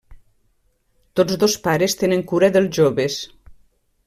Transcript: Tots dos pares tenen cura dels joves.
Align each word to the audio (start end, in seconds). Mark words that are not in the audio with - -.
Tots 1.21 1.37
dos 1.43 1.59
pares 1.67 1.97
tenen 2.01 2.27
cura 2.33 2.53
dels 2.57 2.75
joves. 2.79 3.21